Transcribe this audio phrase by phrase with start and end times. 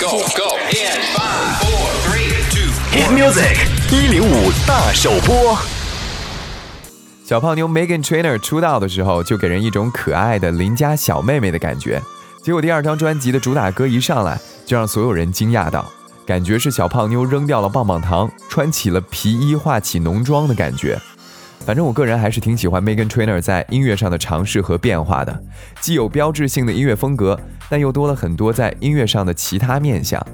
[0.00, 3.56] go go in five four three two Hit music
[3.90, 5.58] 一零五大首播。
[7.24, 12.00] 小胖妞 Megan Trainer 出道的时候就给人一种可爱的邻家小妹妹的感觉，
[12.44, 15.84] 结果第二张专辑的主打歌一上来就让所有人惊讶到，
[16.24, 20.96] 感觉是小胖妞扔掉了棒棒糖，穿起了皮衣，化起浓妆的感觉。
[21.64, 25.42] 反正我个人还是挺喜欢 Megan Trainor 在音乐上的尝试和变化的，
[25.80, 27.38] 既有标志性的音乐风格，
[27.68, 30.24] 但又多了很多在音乐上的其他面向。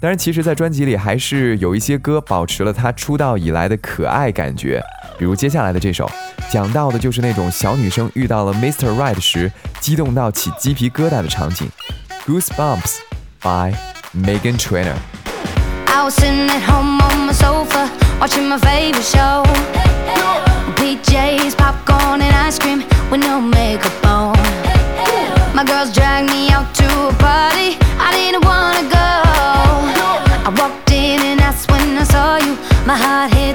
[0.00, 4.82] 当然，其实，在专辑里还是有一些歌保持了她出道以来的可爱感觉，
[5.18, 6.10] 比如接下来的这首，
[6.48, 8.88] 讲到的就是那种小女生遇到了 Mr.
[8.96, 11.68] Right 时激动到起鸡皮疙瘩的场景。
[12.26, 13.00] Goosebumps
[13.42, 13.74] by
[14.16, 14.96] Megan Trainor。
[23.78, 24.34] a bone.
[25.54, 27.78] My girls dragged me out to a party.
[27.98, 29.10] I didn't wanna go.
[30.46, 32.56] I walked in and that's when I saw you.
[32.84, 33.49] My heart hit.